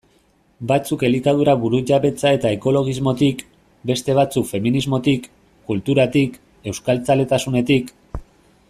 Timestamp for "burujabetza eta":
1.65-2.53